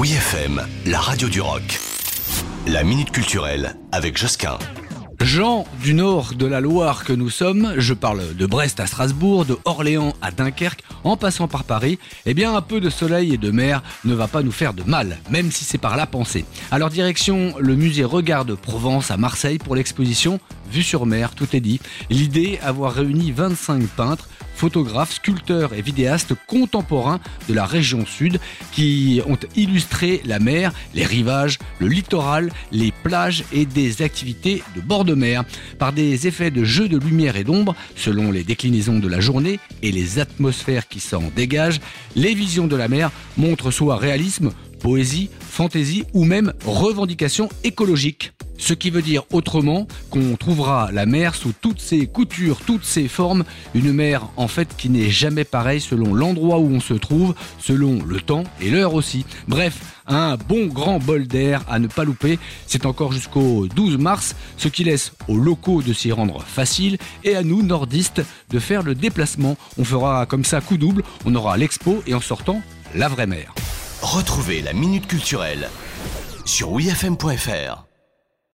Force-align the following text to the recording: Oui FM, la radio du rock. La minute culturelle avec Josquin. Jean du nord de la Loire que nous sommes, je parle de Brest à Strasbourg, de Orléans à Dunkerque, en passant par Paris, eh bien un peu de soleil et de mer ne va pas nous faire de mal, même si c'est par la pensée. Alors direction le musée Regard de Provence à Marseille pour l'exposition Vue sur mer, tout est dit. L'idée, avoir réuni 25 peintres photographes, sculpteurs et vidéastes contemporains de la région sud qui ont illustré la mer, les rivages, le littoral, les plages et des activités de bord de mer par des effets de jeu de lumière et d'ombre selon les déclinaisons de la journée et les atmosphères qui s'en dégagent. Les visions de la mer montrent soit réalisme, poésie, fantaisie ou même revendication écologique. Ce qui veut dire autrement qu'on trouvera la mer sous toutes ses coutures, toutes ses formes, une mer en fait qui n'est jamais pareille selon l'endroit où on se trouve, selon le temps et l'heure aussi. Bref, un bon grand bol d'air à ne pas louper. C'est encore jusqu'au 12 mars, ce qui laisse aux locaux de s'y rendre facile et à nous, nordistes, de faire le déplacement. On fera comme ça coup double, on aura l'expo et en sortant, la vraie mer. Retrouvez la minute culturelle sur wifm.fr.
Oui 0.00 0.14
FM, 0.14 0.66
la 0.86 0.98
radio 0.98 1.28
du 1.28 1.42
rock. 1.42 1.78
La 2.66 2.84
minute 2.84 3.10
culturelle 3.10 3.76
avec 3.92 4.16
Josquin. 4.16 4.58
Jean 5.20 5.66
du 5.82 5.92
nord 5.92 6.32
de 6.34 6.46
la 6.46 6.60
Loire 6.60 7.04
que 7.04 7.12
nous 7.12 7.28
sommes, 7.28 7.74
je 7.76 7.92
parle 7.92 8.34
de 8.34 8.46
Brest 8.46 8.80
à 8.80 8.86
Strasbourg, 8.86 9.44
de 9.44 9.58
Orléans 9.66 10.14
à 10.22 10.30
Dunkerque, 10.30 10.82
en 11.04 11.18
passant 11.18 11.48
par 11.48 11.64
Paris, 11.64 11.98
eh 12.24 12.32
bien 12.32 12.56
un 12.56 12.62
peu 12.62 12.80
de 12.80 12.88
soleil 12.88 13.34
et 13.34 13.36
de 13.36 13.50
mer 13.50 13.82
ne 14.06 14.14
va 14.14 14.26
pas 14.26 14.42
nous 14.42 14.52
faire 14.52 14.72
de 14.72 14.84
mal, 14.84 15.18
même 15.28 15.52
si 15.52 15.64
c'est 15.64 15.76
par 15.76 15.98
la 15.98 16.06
pensée. 16.06 16.46
Alors 16.70 16.88
direction 16.88 17.52
le 17.58 17.76
musée 17.76 18.04
Regard 18.04 18.46
de 18.46 18.54
Provence 18.54 19.10
à 19.10 19.18
Marseille 19.18 19.58
pour 19.58 19.76
l'exposition 19.76 20.40
Vue 20.70 20.82
sur 20.82 21.04
mer, 21.04 21.34
tout 21.34 21.48
est 21.54 21.60
dit. 21.60 21.80
L'idée, 22.10 22.60
avoir 22.62 22.94
réuni 22.94 23.32
25 23.32 23.82
peintres 23.88 24.28
photographes, 24.60 25.14
sculpteurs 25.14 25.72
et 25.72 25.80
vidéastes 25.80 26.34
contemporains 26.46 27.18
de 27.48 27.54
la 27.54 27.64
région 27.64 28.04
sud 28.04 28.38
qui 28.72 29.22
ont 29.26 29.38
illustré 29.56 30.20
la 30.26 30.38
mer, 30.38 30.72
les 30.94 31.06
rivages, 31.06 31.58
le 31.78 31.88
littoral, 31.88 32.52
les 32.70 32.92
plages 32.92 33.44
et 33.54 33.64
des 33.64 34.02
activités 34.02 34.62
de 34.76 34.82
bord 34.82 35.06
de 35.06 35.14
mer 35.14 35.44
par 35.78 35.94
des 35.94 36.26
effets 36.26 36.50
de 36.50 36.62
jeu 36.62 36.88
de 36.88 36.98
lumière 36.98 37.36
et 37.36 37.44
d'ombre 37.44 37.74
selon 37.96 38.30
les 38.30 38.44
déclinaisons 38.44 38.98
de 38.98 39.08
la 39.08 39.20
journée 39.20 39.60
et 39.82 39.92
les 39.92 40.18
atmosphères 40.18 40.88
qui 40.88 41.00
s'en 41.00 41.22
dégagent. 41.34 41.80
Les 42.14 42.34
visions 42.34 42.66
de 42.66 42.76
la 42.76 42.88
mer 42.88 43.10
montrent 43.38 43.70
soit 43.70 43.96
réalisme, 43.96 44.52
poésie, 44.78 45.30
fantaisie 45.40 46.04
ou 46.12 46.24
même 46.24 46.52
revendication 46.66 47.48
écologique. 47.64 48.32
Ce 48.60 48.74
qui 48.74 48.90
veut 48.90 49.02
dire 49.02 49.24
autrement 49.32 49.88
qu'on 50.10 50.36
trouvera 50.36 50.92
la 50.92 51.06
mer 51.06 51.34
sous 51.34 51.52
toutes 51.58 51.80
ses 51.80 52.06
coutures, 52.06 52.60
toutes 52.64 52.84
ses 52.84 53.08
formes, 53.08 53.44
une 53.74 53.92
mer 53.92 54.28
en 54.36 54.48
fait 54.48 54.76
qui 54.76 54.90
n'est 54.90 55.10
jamais 55.10 55.44
pareille 55.44 55.80
selon 55.80 56.14
l'endroit 56.14 56.58
où 56.58 56.68
on 56.68 56.78
se 56.78 56.94
trouve, 56.94 57.34
selon 57.58 58.04
le 58.04 58.20
temps 58.20 58.44
et 58.60 58.70
l'heure 58.70 58.94
aussi. 58.94 59.24
Bref, 59.48 59.80
un 60.06 60.36
bon 60.36 60.66
grand 60.66 60.98
bol 60.98 61.26
d'air 61.26 61.64
à 61.68 61.78
ne 61.78 61.86
pas 61.86 62.04
louper. 62.04 62.38
C'est 62.66 62.84
encore 62.84 63.12
jusqu'au 63.12 63.66
12 63.66 63.96
mars, 63.96 64.36
ce 64.58 64.68
qui 64.68 64.84
laisse 64.84 65.12
aux 65.26 65.38
locaux 65.38 65.82
de 65.82 65.94
s'y 65.94 66.12
rendre 66.12 66.42
facile 66.42 66.98
et 67.24 67.36
à 67.36 67.42
nous, 67.42 67.62
nordistes, 67.62 68.22
de 68.50 68.58
faire 68.58 68.82
le 68.82 68.94
déplacement. 68.94 69.56
On 69.78 69.84
fera 69.84 70.26
comme 70.26 70.44
ça 70.44 70.60
coup 70.60 70.76
double, 70.76 71.02
on 71.24 71.34
aura 71.34 71.56
l'expo 71.56 72.02
et 72.06 72.14
en 72.14 72.20
sortant, 72.20 72.62
la 72.94 73.08
vraie 73.08 73.26
mer. 73.26 73.54
Retrouvez 74.02 74.60
la 74.60 74.74
minute 74.74 75.06
culturelle 75.06 75.70
sur 76.44 76.72
wifm.fr. 76.72 77.89